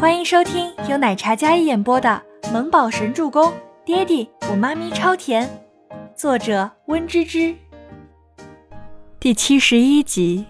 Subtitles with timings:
[0.00, 3.50] 欢迎收听由奶茶嘉一演播的《萌宝神助攻》，
[3.84, 5.50] 爹地我妈咪超甜，
[6.14, 7.52] 作者温芝芝。
[9.18, 10.46] 第七十一集。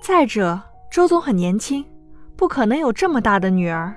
[0.00, 1.84] 再者，周总很年轻，
[2.36, 3.92] 不可能有这么大的女儿。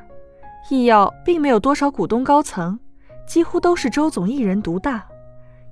[0.71, 2.79] 易药并没有多少股东高层，
[3.27, 5.07] 几乎都是周总一人独大，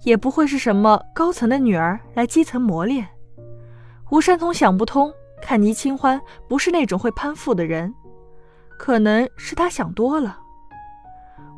[0.03, 3.07] 也不会是什么高层的女儿来基层磨练。
[4.11, 5.11] 吴山童想不通。
[5.41, 7.93] 看倪清欢不是那种会攀附的人，
[8.77, 10.39] 可能是他想多了。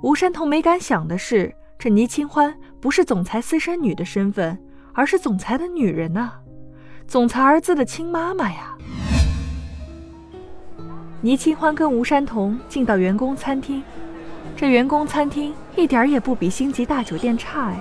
[0.02, 4.58] 吴山童没敢想的是，这倪清欢不是总裁私生女的身份，
[4.94, 6.32] 而是总裁的女人呐，
[7.08, 8.76] 总裁儿子的亲妈妈呀。
[11.22, 13.84] 倪清欢跟吴山童进到员工餐厅，
[14.56, 17.80] 这员工餐厅一点也不比星级大酒店差哎，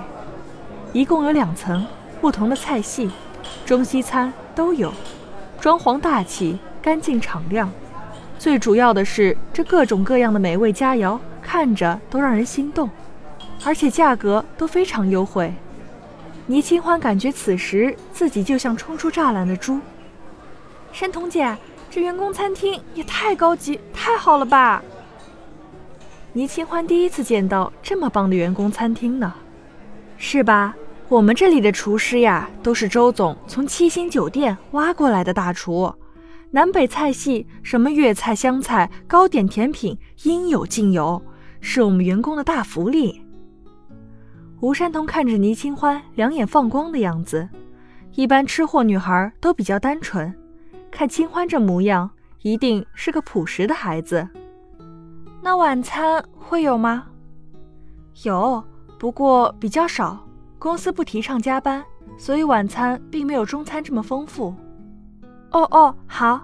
[0.93, 1.83] 一共有两层，
[2.19, 3.09] 不同的菜系，
[3.65, 4.93] 中西餐都有。
[5.61, 7.71] 装潢大气、干净敞亮，
[8.39, 12.89] 最主要的是这各种各样的美味佳肴，看着都让人心动，
[13.63, 15.53] 而且价格都非常优惠。
[16.47, 19.79] 倪清欢感觉此时自己就像冲出栅栏的猪。
[20.91, 21.55] 山童姐，
[21.91, 24.81] 这员工餐厅也太高级、太好了吧？
[26.33, 29.31] 倪清欢第一次见到这么棒的员工餐厅呢，
[30.17, 30.73] 是吧？
[31.11, 35.93] 我们这里的厨师呀，都是周总从七星酒店挖过来的大厨，
[36.51, 41.21] 南北菜系，什么粤菜、湘菜、糕点、甜品，应有尽有，
[41.59, 43.21] 是我们员工的大福利。
[44.61, 47.49] 吴山童看着倪清欢两眼放光的样子，
[48.13, 50.33] 一般吃货女孩都比较单纯，
[50.89, 52.09] 看清欢这模样，
[52.41, 54.25] 一定是个朴实的孩子。
[55.41, 57.07] 那晚餐会有吗？
[58.23, 58.63] 有，
[58.97, 60.25] 不过比较少。
[60.61, 61.83] 公司不提倡加班，
[62.19, 64.53] 所以晚餐并没有中餐这么丰富。
[65.49, 66.39] 哦哦，好。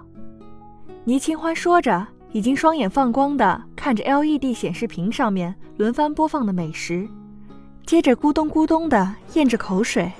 [1.04, 7.08] 倪清欢说着，已经双眼放光的看着 LED 显示屏上面轮番播放的美食，
[7.86, 10.10] 接着咕咚咕咚的咽着口水。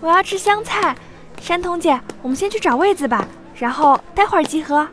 [0.00, 0.96] 我要吃香菜，
[1.42, 4.88] 山童姐，我们先去找位子吧，然后待会儿集合。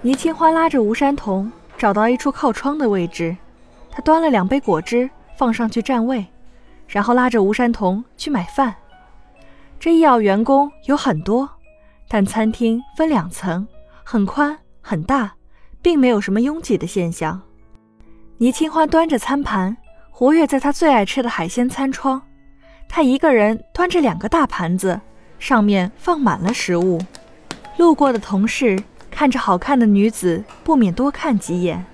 [0.00, 3.36] 倪清欢拉着吴山童找到一处靠窗的位置，
[3.90, 6.24] 他端了两杯果汁放上去占位。
[6.88, 8.74] 然后拉着吴山童去买饭。
[9.78, 11.48] 这医药员工有很多，
[12.08, 13.68] 但餐厅分两层，
[14.02, 15.34] 很宽很大，
[15.80, 17.40] 并没有什么拥挤的现象。
[18.38, 19.76] 倪清欢端着餐盘，
[20.10, 22.22] 活跃在他最爱吃的海鲜餐窗。
[22.88, 25.00] 他一个人端着两个大盘子，
[25.38, 26.98] 上面放满了食物。
[27.76, 31.84] 路过的同事看着好看的女子，不免多看几眼。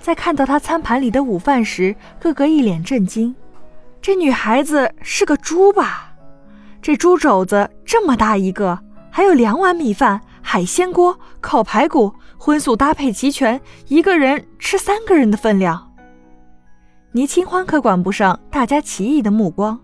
[0.00, 3.34] 在看到他餐盘里的午饭时，个个一脸震惊。
[4.04, 6.12] 这女孩子是个猪吧？
[6.82, 8.78] 这猪肘子这么大一个，
[9.10, 15.90] 还有两碗米饭、海鲜锅、烤排骨，荤素搭配齐全，一个人吃三个人的分量。
[17.12, 19.80] 倪清欢可管不上大家奇异的目光，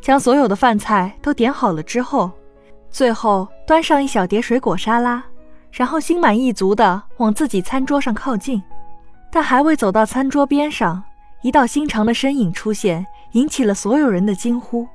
[0.00, 2.30] 将所有的饭菜都点好了之后，
[2.88, 5.20] 最后端上一小碟水果沙拉，
[5.72, 8.62] 然后心满意足地往自己餐桌上靠近。
[9.28, 11.02] 但还未走到餐桌边上，
[11.42, 13.04] 一道心长的身影出现。
[13.32, 14.86] 引起了所有人的惊呼：“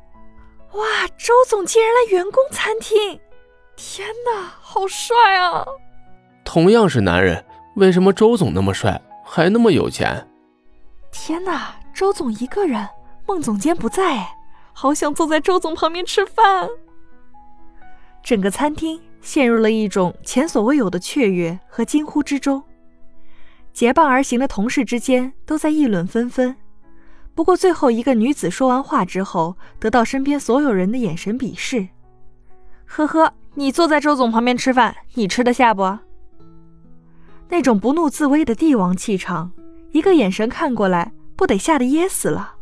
[0.74, 3.20] 哇，周总竟然来员工餐厅！
[3.76, 5.66] 天哪，好帅啊！”
[6.44, 7.44] 同样是男人，
[7.76, 10.28] 为什么周总那么帅，还那么有钱？
[11.12, 12.88] 天哪，周总一个人，
[13.26, 14.28] 孟总监不在，
[14.74, 16.70] 好想坐在周总旁边吃饭。
[18.22, 22.64] 整个餐厅陷入了一种前所未有的雀跃和惊呼之中，
[23.72, 26.56] 结伴而行的同事之间都在议论纷纷。
[27.36, 31.90] 不过，最后一个女子说完话之后，得到身边所有人的眼神鄙视。
[32.86, 36.00] 呵呵，你坐在周总旁边吃饭，你吃得下不？
[37.50, 39.52] 那种不怒自威的帝王气场，
[39.92, 42.54] 一个眼神看过来，不得吓得噎死了。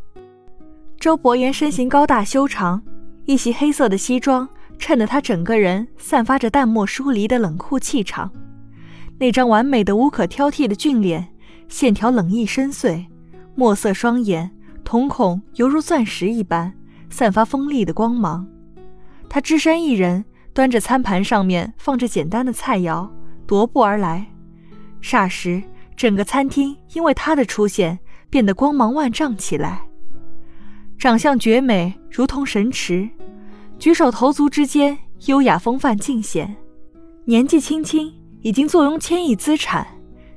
[1.00, 2.82] 周伯言身形高大修长，
[3.26, 8.32] 一袭黑色的西装衬得他整个人散发着淡漠疏离的冷酷气场。
[9.20, 11.30] 那张完美的、无可挑剔的俊脸，
[11.70, 13.06] 线条冷意深邃，
[13.54, 14.50] 墨色双眼。
[14.84, 16.74] 瞳孔犹如钻石一般，
[17.10, 18.48] 散发锋利的光芒。
[19.30, 23.10] 他只身一人，端着餐盘，上面放着简单的菜肴，
[23.48, 24.28] 踱步而来。
[25.02, 25.64] 霎时，
[25.96, 27.98] 整个餐厅因为他的出现
[28.30, 29.82] 变得光芒万丈起来。
[30.98, 33.10] 长相绝美，如同神池，
[33.80, 36.56] 举手投足之间优雅风范尽显。
[37.26, 39.88] 年纪轻轻，已经坐拥千亿资产，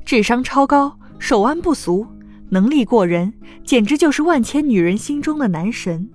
[0.04, 2.06] 智商超高，手腕不俗。
[2.50, 3.32] 能力过人，
[3.64, 6.08] 简直就是万千女人心中的男神。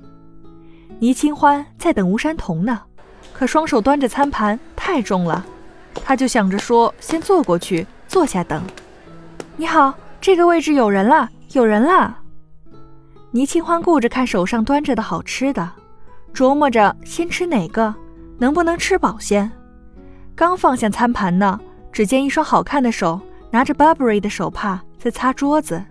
[0.99, 2.81] 倪清欢在等吴山童呢，
[3.33, 5.45] 可双手端着餐盘太重了，
[6.05, 8.63] 他就想着说先坐过去，坐下等。
[9.57, 12.19] 你好，这个位置有人了，有人了。
[13.31, 15.71] 倪清欢顾着看手上端着的好吃的，
[16.33, 17.93] 琢磨着先吃哪个，
[18.37, 19.51] 能不能吃饱先。
[20.35, 21.59] 刚放下餐盘呢，
[21.91, 23.19] 只见一双好看的手
[23.49, 25.83] 拿着 Burberry 的手帕在擦桌子。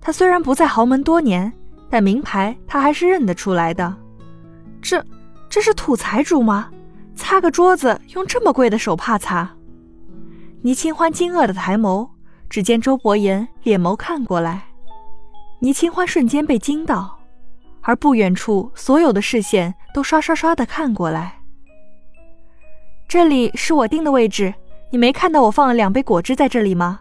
[0.00, 1.52] 他虽然不在豪门多年，
[1.90, 3.94] 但名牌他还是认得出来的。
[4.80, 5.04] 这，
[5.48, 6.70] 这是土财主吗？
[7.14, 9.50] 擦个桌子用这么贵的手帕擦？
[10.62, 12.08] 倪清欢惊愕的抬眸，
[12.48, 14.64] 只见周伯言脸眸看过来。
[15.60, 17.18] 倪清欢瞬间被惊到，
[17.80, 21.40] 而不远处所有的视线都刷刷刷的看过来。
[23.08, 24.54] 这里是我定的位置，
[24.90, 27.00] 你没看到我放了两杯果汁在这里吗？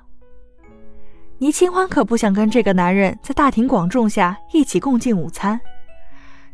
[1.40, 5.60] 倪清欢可不想跟这个男人在大庭广众下一起共进午餐，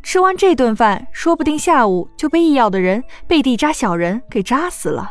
[0.01, 5.09] 吃完这顿饭，说不定下午就被异要的人背地扎小人给扎死了。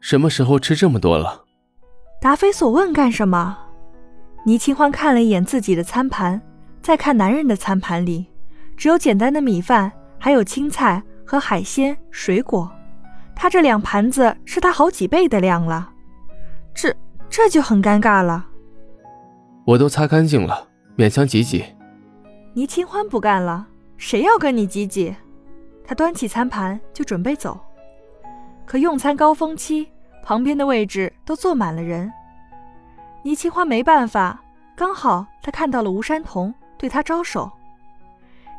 [0.00, 1.44] 什么时候吃这么多了？
[2.20, 3.56] 答非所问干什么？
[4.44, 6.40] 倪清欢看了一眼自己的餐盘，
[6.82, 8.26] 再看男人的餐盘里，
[8.76, 12.68] 只有简单的米饭，还有青菜和海鲜、水果。
[13.36, 15.90] 他这两盘子是他好几倍的量了，
[16.74, 16.92] 这
[17.30, 18.44] 这就很尴尬了。
[19.64, 21.64] 我都擦干净了，勉强挤挤。
[22.52, 23.66] 倪清欢不干了，
[23.96, 25.14] 谁要跟你挤挤？
[25.84, 27.58] 他端起餐盘就准备走，
[28.66, 29.88] 可用餐高峰期，
[30.24, 32.12] 旁边的位置都坐满了人。
[33.22, 34.42] 倪清欢没办法，
[34.76, 37.50] 刚好他看到了吴山童，对他招手：“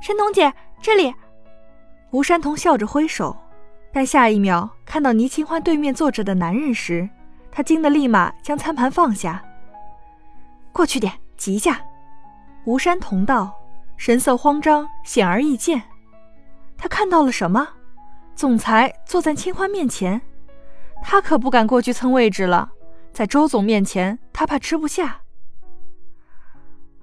[0.01, 1.13] 山童姐，这里。”
[2.12, 3.35] 吴山童笑着挥手，
[3.91, 7.09] 但下一秒看到倪清欢对面坐着的男人时，
[7.51, 9.44] 他惊得立马将餐盘放下。
[10.71, 11.81] 过去点，挤一下。
[12.65, 13.53] 吴山同道，
[13.98, 15.81] 神色慌张，显而易见。
[16.77, 17.68] 他看到了什么？
[18.36, 20.21] 总裁坐在清欢面前，
[21.03, 22.71] 他可不敢过去蹭位置了。
[23.12, 25.21] 在周总面前，他怕吃不下。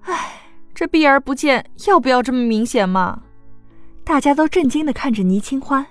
[0.02, 0.32] 唉，
[0.74, 3.22] 这避而不见，要不要这么明显嘛？
[4.04, 5.84] 大家都震惊地看着倪清欢。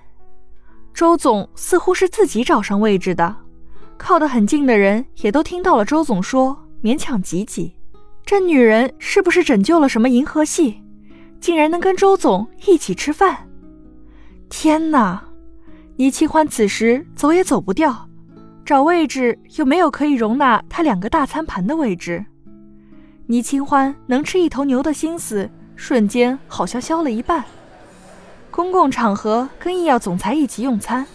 [0.94, 3.36] 周总似乎是自己找上位置的，
[3.98, 7.74] 靠得很近的人也都听到了周总说勉强挤挤。
[8.26, 10.82] 这女人是不是拯救了什么银河系，
[11.40, 13.48] 竟然能跟周总一起吃饭？
[14.50, 15.24] 天哪！
[15.96, 18.08] 倪清欢此时走也走不掉。
[18.64, 22.26] 找位置又没有可以容纳他两个大餐盘的位置，
[23.28, 27.44] 倪清欢能吃一头牛的心思瞬间好像消了一半。
[28.52, 31.06] 公共场合跟医药总裁一起用餐，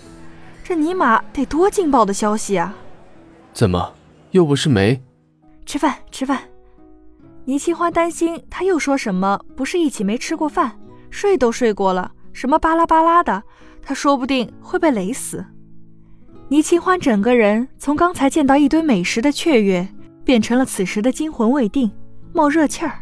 [0.64, 2.74] 这尼玛得多劲爆的消息啊！
[3.52, 3.92] 怎么
[4.30, 5.02] 又不是没？
[5.66, 6.40] 吃饭吃饭。
[7.44, 10.78] 倪清欢担心他又说什么不是一起没吃过饭，
[11.10, 13.42] 睡都睡过了，什么巴拉巴拉的，
[13.82, 15.44] 他说不定会被雷死。
[16.48, 19.88] 倪清欢整个人从刚才见到一堆美食的雀跃，
[20.24, 21.90] 变成了此时的惊魂未定，
[22.32, 23.00] 冒热气儿。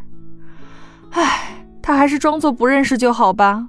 [1.11, 3.69] 唉，他还是装作不认识就好吧。